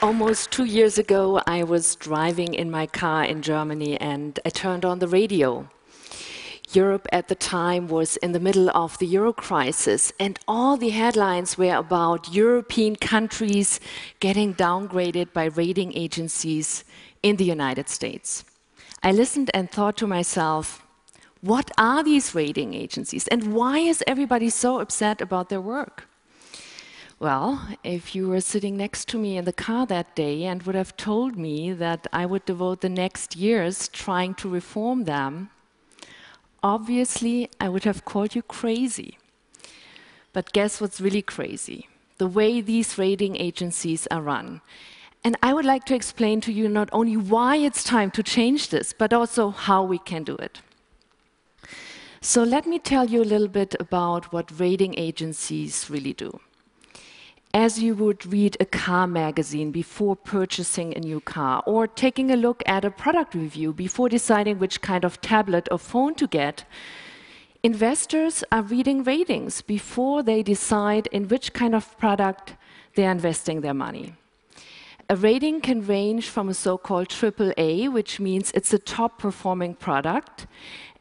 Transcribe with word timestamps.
Almost 0.00 0.52
two 0.52 0.64
years 0.64 0.96
ago, 0.96 1.42
I 1.44 1.64
was 1.64 1.96
driving 1.96 2.54
in 2.54 2.70
my 2.70 2.86
car 2.86 3.24
in 3.24 3.42
Germany 3.42 4.00
and 4.00 4.38
I 4.46 4.50
turned 4.50 4.84
on 4.84 5.00
the 5.00 5.08
radio. 5.08 5.68
Europe 6.70 7.08
at 7.10 7.26
the 7.26 7.34
time 7.34 7.88
was 7.88 8.16
in 8.18 8.30
the 8.30 8.38
middle 8.38 8.70
of 8.70 8.96
the 8.98 9.06
euro 9.06 9.32
crisis, 9.32 10.12
and 10.20 10.38
all 10.46 10.76
the 10.76 10.90
headlines 10.90 11.58
were 11.58 11.74
about 11.74 12.32
European 12.32 12.94
countries 12.94 13.80
getting 14.20 14.54
downgraded 14.54 15.32
by 15.32 15.46
rating 15.46 15.96
agencies 15.96 16.84
in 17.24 17.34
the 17.34 17.44
United 17.44 17.88
States. 17.88 18.44
I 19.02 19.10
listened 19.10 19.50
and 19.52 19.68
thought 19.68 19.96
to 19.96 20.06
myself, 20.06 20.80
what 21.40 21.72
are 21.76 22.04
these 22.04 22.36
rating 22.36 22.72
agencies 22.72 23.26
and 23.26 23.52
why 23.52 23.78
is 23.80 24.04
everybody 24.06 24.48
so 24.48 24.78
upset 24.78 25.20
about 25.20 25.48
their 25.48 25.60
work? 25.60 26.06
Well, 27.20 27.66
if 27.82 28.14
you 28.14 28.28
were 28.28 28.40
sitting 28.40 28.76
next 28.76 29.08
to 29.08 29.18
me 29.18 29.36
in 29.36 29.44
the 29.44 29.52
car 29.52 29.86
that 29.86 30.14
day 30.14 30.44
and 30.44 30.62
would 30.62 30.76
have 30.76 30.96
told 30.96 31.36
me 31.36 31.72
that 31.72 32.06
I 32.12 32.24
would 32.24 32.44
devote 32.44 32.80
the 32.80 32.88
next 32.88 33.34
years 33.34 33.88
trying 33.88 34.34
to 34.34 34.48
reform 34.48 35.02
them, 35.02 35.50
obviously 36.62 37.50
I 37.60 37.70
would 37.70 37.82
have 37.82 38.04
called 38.04 38.36
you 38.36 38.42
crazy. 38.42 39.18
But 40.32 40.52
guess 40.52 40.80
what's 40.80 41.00
really 41.00 41.22
crazy? 41.22 41.88
The 42.18 42.28
way 42.28 42.60
these 42.60 42.98
rating 42.98 43.34
agencies 43.36 44.06
are 44.12 44.22
run. 44.22 44.60
And 45.24 45.36
I 45.42 45.52
would 45.54 45.64
like 45.64 45.84
to 45.86 45.96
explain 45.96 46.40
to 46.42 46.52
you 46.52 46.68
not 46.68 46.88
only 46.92 47.16
why 47.16 47.56
it's 47.56 47.82
time 47.82 48.12
to 48.12 48.22
change 48.22 48.68
this, 48.68 48.92
but 48.92 49.12
also 49.12 49.50
how 49.50 49.82
we 49.82 49.98
can 49.98 50.22
do 50.22 50.36
it. 50.36 50.60
So 52.20 52.44
let 52.44 52.64
me 52.64 52.78
tell 52.78 53.06
you 53.06 53.22
a 53.22 53.32
little 53.32 53.48
bit 53.48 53.74
about 53.80 54.32
what 54.32 54.60
rating 54.60 54.96
agencies 54.96 55.90
really 55.90 56.12
do 56.12 56.38
as 57.54 57.78
you 57.78 57.94
would 57.94 58.26
read 58.26 58.56
a 58.60 58.64
car 58.64 59.06
magazine 59.06 59.70
before 59.70 60.14
purchasing 60.14 60.94
a 60.94 61.00
new 61.00 61.20
car, 61.20 61.62
or 61.66 61.86
taking 61.86 62.30
a 62.30 62.36
look 62.36 62.62
at 62.66 62.84
a 62.84 62.90
product 62.90 63.34
review 63.34 63.72
before 63.72 64.08
deciding 64.08 64.58
which 64.58 64.80
kind 64.80 65.04
of 65.04 65.20
tablet 65.20 65.68
or 65.70 65.78
phone 65.78 66.14
to 66.14 66.26
get, 66.26 66.64
investors 67.62 68.44
are 68.52 68.62
reading 68.62 69.02
ratings 69.02 69.62
before 69.62 70.22
they 70.22 70.42
decide 70.42 71.08
in 71.08 71.26
which 71.28 71.52
kind 71.52 71.74
of 71.74 71.96
product 71.98 72.54
they're 72.94 73.10
investing 73.10 73.60
their 73.62 73.74
money. 73.74 74.14
A 75.10 75.16
rating 75.16 75.62
can 75.62 75.86
range 75.86 76.28
from 76.28 76.50
a 76.50 76.54
so-called 76.54 77.08
AAA, 77.08 77.90
which 77.90 78.20
means 78.20 78.52
it's 78.52 78.74
a 78.74 78.78
top 78.78 79.18
performing 79.18 79.74
product, 79.74 80.46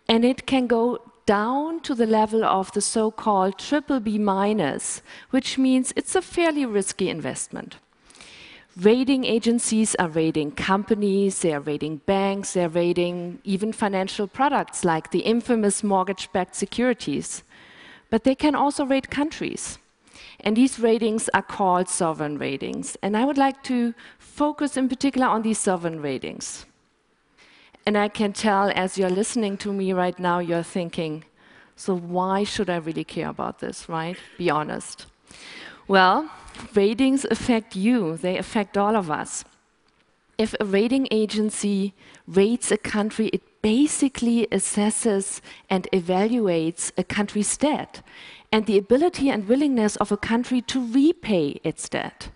and 0.08 0.23
it 0.23 0.48
can 0.48 0.66
go 0.66 1.02
down 1.28 1.81
to 1.81 1.94
the 1.94 2.08
level 2.08 2.44
of 2.44 2.72
the 2.72 2.81
so-called 2.81 3.59
triple 3.59 4.00
B 4.00 4.17
minus, 4.17 5.03
which 5.30 5.59
means 5.59 5.94
it's 5.95 6.16
a 6.16 6.22
fairly 6.22 6.66
risky 6.66 7.09
investment. 7.09 7.75
Rating 8.80 9.25
agencies 9.25 9.94
are 9.95 10.08
rating 10.08 10.52
companies, 10.52 11.42
they 11.42 11.53
are 11.53 11.59
rating 11.59 11.97
banks, 12.06 12.53
they're 12.53 12.69
rating 12.69 13.39
even 13.44 13.73
financial 13.73 14.28
products 14.28 14.86
like 14.86 15.11
the 15.11 15.19
infamous 15.19 15.84
mortgage-backed 15.84 16.56
securities. 16.56 17.44
But 18.09 18.23
they 18.23 18.36
can 18.36 18.56
also 18.56 18.86
rate 18.86 19.09
countries. 19.09 19.80
And 20.39 20.56
these 20.56 20.80
ratings 20.80 21.30
are 21.34 21.41
called 21.41 21.89
sovereign 21.89 22.38
ratings. 22.38 22.95
And 23.02 23.17
I 23.17 23.25
would 23.25 23.38
like 23.38 23.64
to 23.64 23.94
focus 24.17 24.78
in 24.78 24.88
particular 24.88 25.28
on 25.28 25.41
these 25.41 25.59
sovereign 25.59 26.02
ratings. 26.02 26.66
And 27.88 27.98
I 27.98 28.10
can 28.10 28.34
tell 28.34 28.70
as 28.76 28.98
you're 28.98 29.10
listening 29.10 29.56
to 29.60 29.72
me 29.72 29.94
right 29.94 30.20
now, 30.20 30.40
you're 30.40 30.62
thinking, 30.62 31.24
so 31.78 31.96
why 31.96 32.44
should 32.44 32.70
I 32.70 32.76
really 32.76 33.06
care 33.06 33.30
about 33.30 33.60
this, 33.60 33.88
right? 33.88 34.18
Be 34.38 34.50
honest. 34.50 35.06
Well, 35.88 36.30
ratings 36.76 37.24
affect 37.31 37.78
you, 37.78 38.18
they 38.18 38.38
affect 38.38 38.78
all 38.78 38.97
of 38.97 39.09
us. 39.09 39.46
If 40.38 40.53
a 40.59 40.66
rating 40.66 41.08
agency 41.12 41.94
rates 42.28 42.74
a 42.74 42.78
country, 42.78 43.28
it 43.28 43.62
basically 43.62 44.47
assesses 44.52 45.40
and 45.70 45.88
evaluates 45.94 46.92
a 46.97 47.06
country's 47.06 47.56
debt 47.56 48.02
and 48.52 48.66
the 48.66 48.78
ability 48.78 49.30
and 49.30 49.47
willingness 49.47 49.96
of 49.96 50.12
a 50.12 50.18
country 50.18 50.59
to 50.64 50.86
repay 50.92 51.62
its 51.64 51.88
debt. 51.88 52.31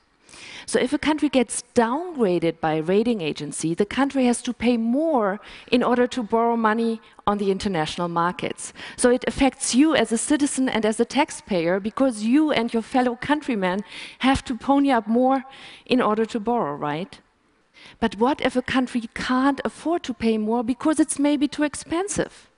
So 0.65 0.79
if 0.79 0.93
a 0.93 0.97
country 0.97 1.29
gets 1.29 1.63
downgraded 1.75 2.59
by 2.59 2.75
a 2.75 2.81
rating 2.83 3.21
agency, 3.21 3.73
the 3.73 3.85
country 3.85 4.25
has 4.25 4.41
to 4.43 4.53
pay 4.53 4.77
more 4.77 5.39
in 5.71 5.83
order 5.83 6.07
to 6.07 6.23
borrow 6.23 6.55
money 6.55 7.01
on 7.25 7.37
the 7.37 7.51
international 7.51 8.07
markets. 8.07 8.73
So 8.97 9.09
it 9.09 9.23
affects 9.27 9.75
you 9.75 9.95
as 9.95 10.11
a 10.11 10.17
citizen 10.17 10.69
and 10.69 10.85
as 10.85 10.99
a 10.99 11.05
taxpayer 11.05 11.79
because 11.79 12.23
you 12.23 12.51
and 12.51 12.73
your 12.73 12.83
fellow 12.83 13.15
countrymen 13.15 13.81
have 14.19 14.43
to 14.45 14.55
pony 14.55 14.91
up 14.91 15.07
more 15.07 15.43
in 15.85 16.01
order 16.01 16.25
to 16.25 16.39
borrow, 16.39 16.75
right? 16.75 17.19
But 17.99 18.17
what 18.17 18.41
if 18.41 18.55
a 18.55 18.61
country 18.61 19.01
can't 19.13 19.61
afford 19.65 20.03
to 20.03 20.13
pay 20.13 20.37
more 20.37 20.63
because 20.63 20.99
it's 20.99 21.19
maybe 21.19 21.47
too 21.47 21.63
expensive? 21.63 22.49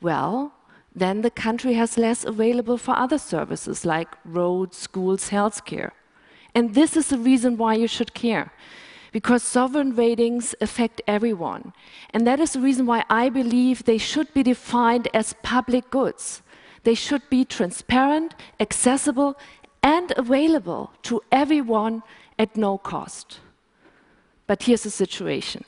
Well, 0.00 0.52
then 0.94 1.22
the 1.22 1.30
country 1.30 1.74
has 1.74 1.96
less 1.96 2.24
available 2.24 2.76
for 2.76 2.96
other 2.96 3.18
services 3.18 3.86
like 3.86 4.08
roads, 4.24 4.76
schools, 4.76 5.30
healthcare. 5.30 5.92
And 6.54 6.74
this 6.74 6.96
is 6.96 7.08
the 7.08 7.18
reason 7.18 7.56
why 7.56 7.74
you 7.74 7.86
should 7.86 8.14
care. 8.14 8.52
Because 9.10 9.42
sovereign 9.42 9.94
ratings 9.94 10.54
affect 10.60 11.02
everyone. 11.06 11.72
And 12.10 12.26
that 12.26 12.40
is 12.40 12.52
the 12.54 12.60
reason 12.60 12.86
why 12.86 13.04
I 13.10 13.28
believe 13.28 13.84
they 13.84 13.98
should 13.98 14.32
be 14.32 14.42
defined 14.42 15.08
as 15.12 15.34
public 15.42 15.90
goods. 15.90 16.42
They 16.84 16.94
should 16.94 17.22
be 17.30 17.44
transparent, 17.44 18.34
accessible, 18.58 19.38
and 19.82 20.12
available 20.16 20.92
to 21.02 21.20
everyone 21.30 22.02
at 22.38 22.56
no 22.56 22.78
cost. 22.78 23.40
But 24.46 24.64
here's 24.64 24.82
the 24.82 24.90
situation. 24.90 25.64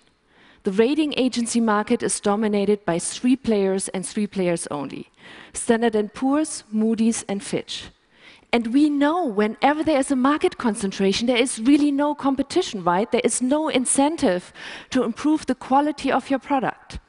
The 0.64 0.72
rating 0.72 1.12
agency 1.18 1.60
market 1.60 2.02
is 2.02 2.20
dominated 2.20 2.84
by 2.86 2.98
three 2.98 3.36
players 3.36 3.88
and 3.88 4.04
three 4.04 4.26
players 4.26 4.66
only. 4.70 5.10
Standard 5.52 6.12
& 6.12 6.14
Poor's, 6.14 6.64
Moody's, 6.72 7.22
and 7.28 7.42
Fitch. 7.42 7.84
And 8.54 8.72
we 8.72 8.88
know 8.88 9.24
whenever 9.24 9.82
there 9.82 9.98
is 9.98 10.12
a 10.12 10.16
market 10.30 10.58
concentration, 10.58 11.26
there 11.26 11.36
is 11.36 11.58
really 11.58 11.90
no 11.90 12.14
competition, 12.14 12.84
right? 12.84 13.10
There 13.10 13.20
is 13.24 13.42
no 13.42 13.68
incentive 13.68 14.52
to 14.90 15.02
improve 15.02 15.46
the 15.46 15.56
quality 15.56 16.12
of 16.12 16.30
your 16.30 16.38
product. 16.38 17.00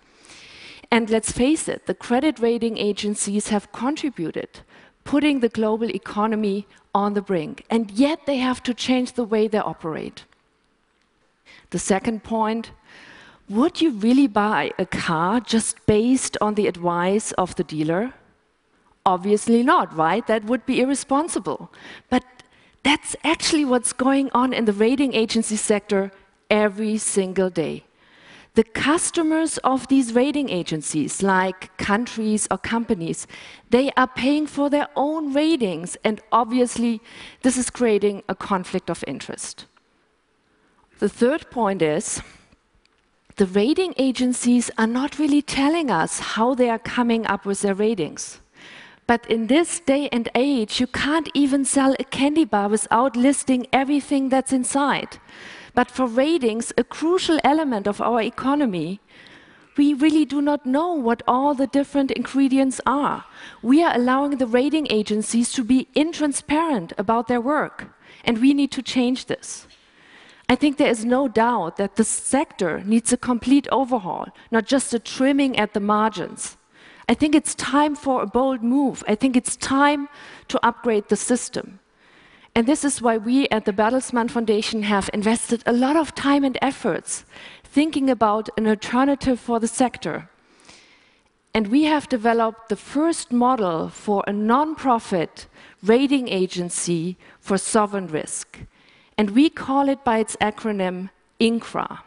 And 0.89 1.07
let's 1.07 1.31
face 1.31 1.67
it, 1.67 1.85
the 1.85 1.93
credit 1.93 2.39
rating 2.39 2.79
agencies 2.79 3.49
have 3.49 3.71
contributed, 3.71 4.61
putting 5.03 5.41
the 5.41 5.49
global 5.49 5.91
economy 5.91 6.65
on 6.95 7.13
the 7.13 7.21
brink. 7.21 7.63
And 7.69 7.91
yet 7.91 8.25
they 8.25 8.37
have 8.37 8.63
to 8.63 8.73
change 8.73 9.13
the 9.13 9.23
way 9.23 9.47
they 9.47 9.59
operate. 9.59 10.25
The 11.69 11.77
second 11.77 12.23
point, 12.23 12.71
would 13.49 13.81
you 13.81 13.91
really 13.91 14.25
buy 14.25 14.71
a 14.79 14.87
car 14.87 15.41
just 15.41 15.85
based 15.85 16.37
on 16.41 16.55
the 16.55 16.65
advice 16.65 17.33
of 17.33 17.53
the 17.53 17.63
dealer? 17.63 18.15
Obviously 19.05 19.61
not, 19.61 19.95
right? 19.95 20.25
That 20.25 20.45
would 20.45 20.65
be 20.65 20.81
irresponsible. 20.81 21.71
But 22.09 22.23
that's 22.83 23.15
actually 23.23 23.65
what's 23.65 23.93
going 23.93 24.29
on 24.33 24.53
in 24.53 24.65
the 24.65 24.73
rating 24.73 25.13
agency 25.13 25.55
sector 25.55 26.11
every 26.49 26.97
single 26.97 27.49
day. 27.49 27.83
The 28.55 28.63
customers 28.63 29.57
of 29.59 29.87
these 29.89 30.13
rating 30.13 30.49
agencies, 30.49 31.21
like 31.21 31.75
countries 31.77 32.47
or 32.49 32.57
companies, 32.57 33.27
they 33.69 33.91
are 33.97 34.07
paying 34.07 34.47
for 34.47 34.69
their 34.69 34.87
own 34.95 35.33
ratings, 35.33 35.97
and 36.05 36.21
obviously 36.31 37.01
this 37.41 37.57
is 37.57 37.69
creating 37.69 38.23
a 38.29 38.35
conflict 38.35 38.89
of 38.89 39.03
interest. 39.07 39.65
The 40.99 41.09
third 41.09 41.51
point 41.51 41.81
is, 41.81 42.21
the 43.35 43.45
rating 43.45 43.93
agencies 43.97 44.71
are 44.77 44.87
not 44.87 45.19
really 45.19 45.41
telling 45.41 45.91
us 45.91 46.19
how 46.19 46.55
they 46.55 46.69
are 46.69 46.79
coming 46.79 47.25
up 47.27 47.45
with 47.45 47.61
their 47.61 47.75
ratings. 47.75 48.39
But 49.07 49.29
in 49.29 49.47
this 49.47 49.79
day 49.79 50.09
and 50.11 50.29
age, 50.33 50.79
you 50.79 50.87
can't 50.87 51.29
even 51.33 51.63
sell 51.63 51.95
a 51.99 52.03
candy 52.03 52.45
bar 52.45 52.69
without 52.69 53.15
listing 53.15 53.67
everything 53.71 54.29
that's 54.29 54.51
inside. 54.51 55.19
But 55.75 55.91
for 55.91 56.07
ratings, 56.07 56.73
a 56.77 56.83
crucial 56.83 57.39
element 57.43 57.87
of 57.87 58.01
our 58.01 58.21
economy, 58.21 58.99
we 59.77 59.93
really 59.93 60.25
do 60.25 60.41
not 60.41 60.65
know 60.65 60.93
what 60.93 61.21
all 61.27 61.53
the 61.53 61.67
different 61.67 62.11
ingredients 62.11 62.81
are. 62.85 63.25
We 63.61 63.83
are 63.83 63.93
allowing 63.93 64.37
the 64.37 64.47
rating 64.47 64.87
agencies 64.89 65.51
to 65.53 65.63
be 65.63 65.87
intransparent 65.95 66.93
about 66.97 67.27
their 67.27 67.41
work, 67.41 67.89
and 68.23 68.39
we 68.39 68.53
need 68.53 68.71
to 68.71 68.81
change 68.81 69.25
this. 69.25 69.67
I 70.47 70.55
think 70.55 70.77
there 70.77 70.89
is 70.89 71.03
no 71.03 71.27
doubt 71.27 71.77
that 71.77 71.95
the 71.95 72.03
sector 72.03 72.81
needs 72.85 73.11
a 73.11 73.17
complete 73.17 73.67
overhaul, 73.71 74.27
not 74.49 74.65
just 74.65 74.93
a 74.93 74.99
trimming 74.99 75.57
at 75.59 75.73
the 75.73 75.79
margins. 75.79 76.55
I 77.07 77.13
think 77.13 77.35
it's 77.35 77.55
time 77.55 77.95
for 77.95 78.21
a 78.21 78.27
bold 78.27 78.63
move. 78.63 79.03
I 79.07 79.15
think 79.15 79.35
it's 79.35 79.55
time 79.55 80.09
to 80.47 80.59
upgrade 80.65 81.09
the 81.09 81.15
system. 81.15 81.79
And 82.55 82.67
this 82.67 82.85
is 82.85 83.01
why 83.01 83.17
we 83.17 83.47
at 83.49 83.65
the 83.65 83.73
Bertelsmann 83.73 84.31
Foundation 84.31 84.83
have 84.83 85.09
invested 85.13 85.61
a 85.65 85.73
lot 85.73 85.95
of 85.95 86.15
time 86.15 86.43
and 86.43 86.57
efforts 86.61 87.25
thinking 87.63 88.09
about 88.09 88.49
an 88.57 88.67
alternative 88.67 89.39
for 89.39 89.59
the 89.59 89.67
sector. 89.67 90.29
And 91.53 91.67
we 91.67 91.83
have 91.83 92.09
developed 92.09 92.69
the 92.69 92.75
first 92.75 93.31
model 93.31 93.89
for 93.89 94.23
a 94.25 94.33
non-profit 94.33 95.47
rating 95.83 96.27
agency 96.29 97.17
for 97.39 97.57
sovereign 97.57 98.07
risk. 98.07 98.59
and 99.17 99.31
we 99.31 99.49
call 99.49 99.89
it 99.89 100.03
by 100.03 100.19
its 100.19 100.35
acronym 100.37 101.09
INCRA. 101.39 101.99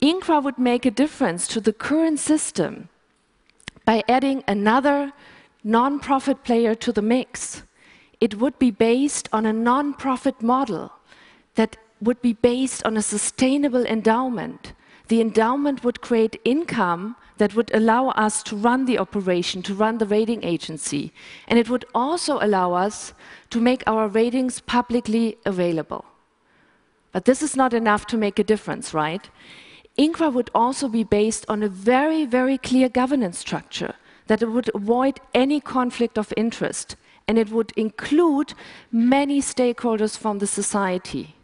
INCRA 0.00 0.42
would 0.42 0.58
make 0.58 0.84
a 0.86 0.90
difference 0.90 1.46
to 1.48 1.60
the 1.60 1.72
current 1.72 2.18
system 2.18 2.88
by 3.84 4.02
adding 4.08 4.44
another 4.46 5.12
non-profit 5.64 6.44
player 6.44 6.74
to 6.74 6.92
the 6.92 7.02
mix. 7.02 7.62
It 8.20 8.38
would 8.38 8.58
be 8.58 8.70
based 8.70 9.28
on 9.32 9.46
a 9.46 9.52
non-profit 9.52 10.42
model 10.42 10.92
that 11.54 11.76
would 12.00 12.20
be 12.20 12.32
based 12.32 12.84
on 12.84 12.96
a 12.96 13.02
sustainable 13.02 13.84
endowment. 13.86 14.72
The 15.08 15.20
endowment 15.20 15.84
would 15.84 16.00
create 16.00 16.40
income 16.44 17.16
that 17.38 17.54
would 17.54 17.70
allow 17.74 18.10
us 18.10 18.42
to 18.44 18.56
run 18.56 18.84
the 18.84 18.98
operation, 18.98 19.62
to 19.62 19.74
run 19.74 19.98
the 19.98 20.06
rating 20.06 20.44
agency. 20.44 21.12
And 21.48 21.58
it 21.58 21.68
would 21.68 21.84
also 21.94 22.38
allow 22.40 22.72
us 22.72 23.14
to 23.50 23.60
make 23.60 23.82
our 23.86 24.08
ratings 24.08 24.60
publicly 24.60 25.36
available. 25.44 26.04
But 27.12 27.24
this 27.24 27.42
is 27.42 27.56
not 27.56 27.74
enough 27.74 28.06
to 28.06 28.16
make 28.16 28.38
a 28.38 28.44
difference, 28.44 28.94
right? 28.94 29.28
INCRA 29.98 30.32
would 30.32 30.50
also 30.54 30.88
be 30.88 31.04
based 31.04 31.44
on 31.48 31.62
a 31.62 31.68
very, 31.68 32.24
very 32.24 32.56
clear 32.56 32.88
governance 32.88 33.38
structure 33.38 33.94
that 34.26 34.42
would 34.42 34.70
avoid 34.74 35.20
any 35.34 35.60
conflict 35.60 36.16
of 36.16 36.32
interest, 36.36 36.96
and 37.28 37.38
it 37.38 37.50
would 37.50 37.72
include 37.76 38.54
many 38.90 39.40
stakeholders 39.40 40.16
from 40.16 40.38
the 40.38 40.46
society. 40.46 41.34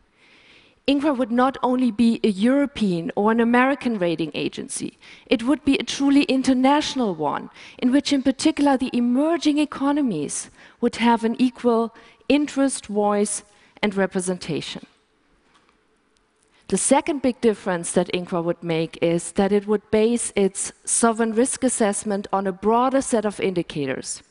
INCRA 0.86 1.14
would 1.14 1.30
not 1.30 1.58
only 1.62 1.90
be 1.90 2.18
a 2.24 2.28
European 2.28 3.12
or 3.14 3.30
an 3.30 3.40
American 3.40 3.98
rating 3.98 4.30
agency, 4.32 4.98
it 5.26 5.42
would 5.42 5.62
be 5.62 5.76
a 5.76 5.82
truly 5.82 6.22
international 6.22 7.14
one, 7.14 7.50
in 7.78 7.92
which 7.92 8.14
in 8.14 8.22
particular 8.22 8.78
the 8.78 8.90
emerging 8.94 9.58
economies 9.58 10.48
would 10.80 10.96
have 10.96 11.24
an 11.24 11.36
equal 11.38 11.94
interest, 12.30 12.86
voice 12.86 13.42
and 13.82 13.94
representation. 13.94 14.86
The 16.68 16.76
second 16.76 17.22
big 17.22 17.40
difference 17.40 17.92
that 17.92 18.12
INCRA 18.12 18.44
would 18.44 18.62
make 18.62 18.98
is 19.00 19.32
that 19.32 19.52
it 19.52 19.66
would 19.66 19.90
base 19.90 20.34
its 20.36 20.72
sovereign 20.84 21.32
risk 21.32 21.64
assessment 21.64 22.26
on 22.30 22.46
a 22.46 22.52
broader 22.52 23.00
set 23.00 23.24
of 23.24 23.40
indicators. 23.40 24.22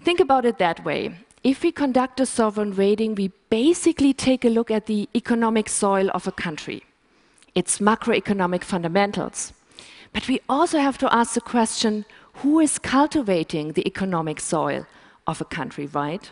Think 0.00 0.20
about 0.20 0.44
it 0.44 0.58
that 0.58 0.84
way 0.84 1.16
if 1.44 1.62
we 1.62 1.72
conduct 1.72 2.20
a 2.20 2.26
sovereign 2.26 2.72
rating, 2.72 3.14
we 3.14 3.28
basically 3.48 4.12
take 4.12 4.44
a 4.44 4.48
look 4.48 4.70
at 4.70 4.86
the 4.86 5.08
economic 5.14 5.68
soil 5.68 6.10
of 6.12 6.26
a 6.26 6.32
country, 6.32 6.82
its 7.54 7.78
macroeconomic 7.78 8.64
fundamentals. 8.64 9.52
But 10.12 10.28
we 10.28 10.40
also 10.48 10.78
have 10.78 10.98
to 10.98 11.14
ask 11.14 11.34
the 11.34 11.40
question, 11.40 12.04
who 12.42 12.60
is 12.60 12.78
cultivating 12.78 13.72
the 13.72 13.86
economic 13.86 14.40
soil 14.40 14.86
of 15.26 15.40
a 15.40 15.44
country, 15.44 15.86
right? 15.86 16.30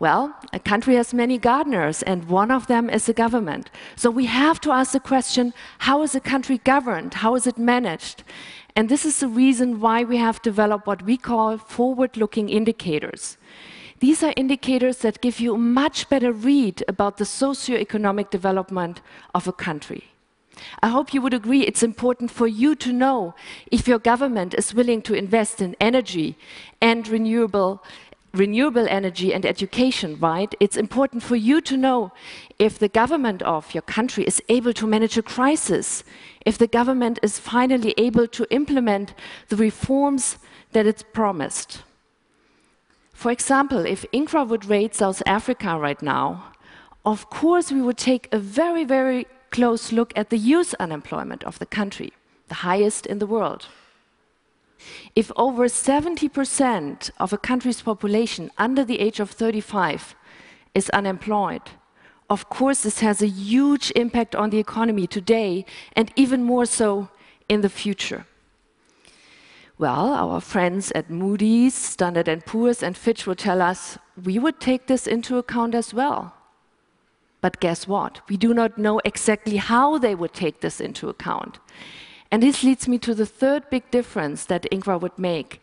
Well, 0.00 0.34
a 0.54 0.58
country 0.58 0.94
has 0.94 1.12
many 1.12 1.36
gardeners, 1.36 2.02
and 2.02 2.24
one 2.24 2.50
of 2.50 2.68
them 2.68 2.88
is 2.88 3.04
the 3.04 3.12
government. 3.12 3.70
So 3.96 4.10
we 4.10 4.24
have 4.24 4.58
to 4.62 4.72
ask 4.72 4.92
the 4.92 4.98
question, 4.98 5.52
how 5.80 6.00
is 6.00 6.14
a 6.14 6.20
country 6.20 6.56
governed? 6.56 7.12
How 7.14 7.34
is 7.34 7.46
it 7.46 7.58
managed? 7.58 8.24
And 8.74 8.88
this 8.88 9.04
is 9.04 9.20
the 9.20 9.28
reason 9.28 9.78
why 9.78 10.04
we 10.04 10.16
have 10.16 10.40
developed 10.40 10.86
what 10.86 11.02
we 11.02 11.18
call 11.18 11.58
forward-looking 11.58 12.48
indicators. 12.48 13.36
These 13.98 14.22
are 14.22 14.32
indicators 14.38 14.98
that 14.98 15.20
give 15.20 15.38
you 15.38 15.54
a 15.54 15.58
much 15.58 16.08
better 16.08 16.32
read 16.32 16.82
about 16.88 17.18
the 17.18 17.26
socio-economic 17.26 18.30
development 18.30 19.02
of 19.34 19.46
a 19.46 19.52
country. 19.52 20.04
I 20.82 20.88
hope 20.88 21.12
you 21.12 21.20
would 21.20 21.34
agree 21.34 21.62
it's 21.62 21.82
important 21.82 22.30
for 22.30 22.46
you 22.46 22.74
to 22.76 22.92
know 22.92 23.34
if 23.70 23.86
your 23.86 23.98
government 23.98 24.54
is 24.54 24.74
willing 24.74 25.02
to 25.02 25.14
invest 25.14 25.60
in 25.60 25.76
energy 25.78 26.38
and 26.80 27.06
renewable, 27.06 27.82
renewable 28.32 28.86
energy 28.88 29.34
and 29.34 29.44
education, 29.44 30.16
right? 30.20 30.54
It's 30.60 30.76
important 30.76 31.22
for 31.22 31.36
you 31.36 31.60
to 31.62 31.76
know 31.76 32.12
if 32.58 32.78
the 32.78 32.88
government 32.88 33.42
of 33.42 33.74
your 33.74 33.82
country 33.82 34.24
is 34.24 34.42
able 34.48 34.72
to 34.74 34.86
manage 34.86 35.18
a 35.18 35.22
crisis, 35.22 36.04
if 36.46 36.56
the 36.56 36.66
government 36.66 37.18
is 37.22 37.38
finally 37.38 37.94
able 37.98 38.26
to 38.28 38.46
implement 38.50 39.14
the 39.48 39.56
reforms 39.56 40.38
that 40.72 40.86
it's 40.86 41.02
promised. 41.02 41.82
For 43.12 43.30
example, 43.30 43.84
if 43.84 44.06
INCRA 44.12 44.48
would 44.48 44.64
rate 44.64 44.94
South 44.94 45.22
Africa 45.26 45.78
right 45.78 46.00
now, 46.00 46.52
of 47.04 47.28
course 47.28 47.72
we 47.72 47.82
would 47.82 47.98
take 47.98 48.28
a 48.32 48.38
very, 48.38 48.84
very 48.84 49.26
close 49.50 49.92
look 49.92 50.12
at 50.16 50.30
the 50.30 50.38
youth 50.38 50.74
unemployment 50.78 51.44
of 51.44 51.58
the 51.58 51.66
country, 51.66 52.12
the 52.48 52.62
highest 52.66 53.06
in 53.06 53.18
the 53.18 53.26
world. 53.26 53.66
If 55.14 55.30
over 55.36 55.66
70% 55.66 57.10
of 57.18 57.32
a 57.32 57.38
country's 57.38 57.82
population 57.82 58.50
under 58.58 58.84
the 58.84 59.00
age 59.00 59.20
of 59.20 59.30
35 59.30 60.14
is 60.74 60.90
unemployed, 60.90 61.62
of 62.28 62.48
course 62.48 62.82
this 62.82 63.00
has 63.00 63.22
a 63.22 63.26
huge 63.26 63.92
impact 63.96 64.34
on 64.34 64.50
the 64.50 64.58
economy 64.58 65.06
today 65.06 65.64
and 65.94 66.12
even 66.16 66.44
more 66.44 66.66
so 66.66 67.08
in 67.48 67.60
the 67.60 67.68
future. 67.68 68.26
Well, 69.78 70.12
our 70.12 70.40
friends 70.42 70.92
at 70.92 71.08
Moody's, 71.08 71.74
Standard 71.74 72.28
& 72.44 72.46
Poor's 72.46 72.82
and 72.82 72.96
Fitch 72.96 73.26
would 73.26 73.38
tell 73.38 73.62
us 73.62 73.96
we 74.22 74.38
would 74.38 74.60
take 74.60 74.86
this 74.86 75.06
into 75.06 75.38
account 75.38 75.74
as 75.74 75.94
well. 75.94 76.34
But 77.40 77.60
guess 77.60 77.88
what? 77.88 78.20
We 78.28 78.36
do 78.36 78.52
not 78.52 78.76
know 78.76 79.00
exactly 79.06 79.56
how 79.56 79.96
they 79.96 80.14
would 80.14 80.34
take 80.34 80.60
this 80.60 80.80
into 80.80 81.08
account. 81.08 81.58
And 82.30 82.42
this 82.42 82.62
leads 82.62 82.86
me 82.86 82.98
to 82.98 83.14
the 83.14 83.26
third 83.26 83.68
big 83.70 83.90
difference 83.90 84.44
that 84.46 84.66
INCRA 84.70 85.00
would 85.00 85.18
make. 85.18 85.60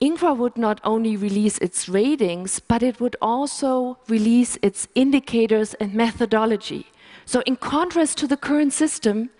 INCRA 0.00 0.36
would 0.36 0.56
not 0.56 0.80
only 0.84 1.16
release 1.16 1.58
its 1.58 1.88
ratings, 1.88 2.60
but 2.60 2.82
it 2.82 3.00
would 3.00 3.16
also 3.22 3.98
release 4.08 4.58
its 4.62 4.88
indicators 4.94 5.74
and 5.74 5.94
methodology. 5.94 6.86
So 7.24 7.40
in 7.46 7.56
contrast 7.56 8.18
to 8.18 8.26
the 8.26 8.36
current 8.36 8.72
system, 8.72 9.30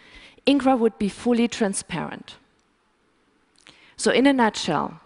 INCRA 0.47 0.79
would 0.79 0.99
be 0.99 1.09
fully 1.09 1.49
transparent. 1.49 2.37
So 3.97 4.11
in 4.11 4.27
a 4.27 4.33
nutshell, 4.33 5.01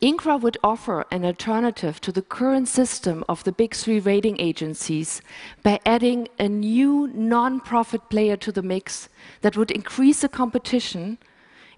INCRA 0.00 0.40
would 0.40 0.58
offer 0.62 1.06
an 1.10 1.24
alternative 1.24 2.00
to 2.00 2.12
the 2.12 2.22
current 2.22 2.68
system 2.68 3.24
of 3.28 3.44
the 3.44 3.52
big 3.52 3.74
three 3.74 4.00
rating 4.00 4.40
agencies 4.40 5.22
by 5.62 5.80
adding 5.86 6.28
a 6.38 6.48
new 6.48 7.08
non-profit 7.14 8.10
player 8.10 8.36
to 8.36 8.52
the 8.52 8.62
mix 8.62 9.08
that 9.40 9.56
would 9.56 9.70
increase 9.70 10.20
the 10.20 10.28
competition, 10.28 11.18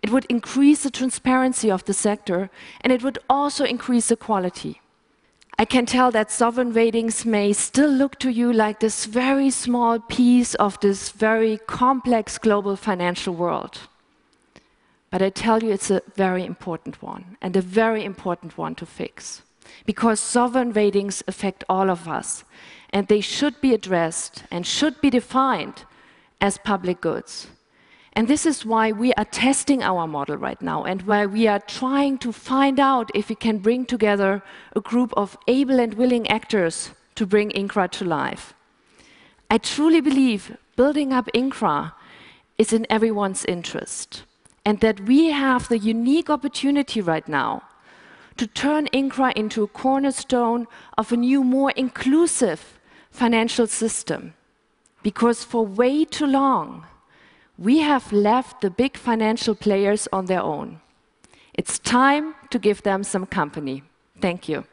it 0.02 0.11
would 0.11 0.25
increase 0.26 0.83
the 0.83 0.91
transparency 0.91 1.71
of 1.71 1.85
the 1.85 1.93
sector, 1.93 2.50
and 2.81 2.93
it 2.93 3.02
would 3.02 3.19
also 3.29 3.64
increase 3.64 4.09
the 4.09 4.17
quality. 4.17 4.81
I 5.59 5.64
can 5.64 5.87
tell 5.87 6.11
that 6.11 6.31
sovereign 6.31 6.73
ratings 6.73 7.25
may 7.25 7.52
still 7.52 7.91
look 7.91 8.19
to 8.19 8.31
you 8.31 8.52
like 8.52 8.81
this 8.81 9.07
very 9.07 9.50
small 9.50 9.99
piece 9.99 10.55
of 10.57 10.79
this 10.81 11.11
very 11.11 11.59
complex 11.67 12.38
global 12.38 12.76
financial 12.76 13.35
world. 13.35 13.81
But 15.17 15.23
I 15.23 15.31
tell 15.31 15.63
you, 15.63 15.73
it's 15.73 15.91
a 15.91 16.03
very 16.15 16.45
important 16.45 17.01
one, 17.01 17.39
and 17.41 17.57
a 17.57 17.63
very 17.63 18.05
important 18.05 18.59
one 18.59 18.75
to 18.75 18.85
fix. 18.85 19.41
Because 19.87 20.21
sovereign 20.21 20.73
ratings 20.73 21.23
affect 21.27 21.65
all 21.71 21.89
of 21.89 22.07
us, 22.07 22.45
and 22.91 23.09
they 23.09 23.23
should 23.23 23.59
be 23.63 23.73
addressed 23.73 24.45
and 24.51 24.67
should 24.67 25.01
be 25.01 25.09
defined 25.09 25.85
as 26.39 26.59
public 26.59 27.01
goods. 27.01 27.47
And 28.13 28.29
this 28.29 28.45
is 28.45 28.67
why 28.67 28.93
we 28.93 29.15
are 29.15 29.25
testing 29.25 29.83
our 29.83 30.07
model 30.07 30.37
right 30.37 30.61
now, 30.61 30.85
and 30.85 31.01
why 31.01 31.25
we 31.25 31.47
are 31.47 31.61
trying 31.61 32.19
to 32.19 32.31
find 32.31 32.79
out 32.79 33.11
if 33.15 33.31
we 33.31 33.37
can 33.37 33.57
bring 33.57 33.87
together 33.87 34.43
a 34.75 34.83
group 34.83 35.15
of 35.17 35.39
able 35.49 35.81
and 35.81 35.95
willing 35.95 36.29
actors 36.29 36.91
to 37.15 37.25
bring 37.25 37.49
INCRA 37.53 37.91
to 37.93 38.05
life. 38.05 38.53
I 39.51 39.57
truly 39.57 40.03
believe 40.03 40.59
building 40.77 41.15
up 41.15 41.31
INCRA 41.33 41.95
is 42.59 42.75
in 42.75 42.87
everyone's 42.91 43.47
interest 43.47 44.25
and 44.67 44.81
that 44.81 45.01
we 45.03 45.31
have 45.31 45.69
the 45.69 45.79
unique 45.79 46.29
opportunity 46.29 47.01
right 47.01 47.29
now 47.29 47.63
to 48.37 48.49
turn 48.49 48.89
INCRA 48.93 49.33
into 49.35 49.63
a 49.63 49.69
cornerstone 49.69 50.67
of 50.99 51.13
a 51.13 51.17
new, 51.17 51.45
more 51.45 51.71
inclusive 51.71 52.81
financial 53.11 53.69
system. 53.69 54.35
Because 55.05 55.45
for 55.45 55.65
way 55.65 56.05
too 56.05 56.27
long, 56.27 56.85
we 57.57 57.79
have 57.79 58.13
left 58.13 58.61
the 58.61 58.69
big 58.69 58.97
financial 58.97 59.55
players 59.55 60.09
on 60.13 60.27
their 60.27 60.43
own. 60.43 60.81
It's 61.55 61.79
time 61.79 62.35
to 62.51 62.59
give 62.59 62.83
them 62.83 63.05
some 63.05 63.25
company. 63.25 63.85
Thank 64.21 64.49
you. 64.49 64.65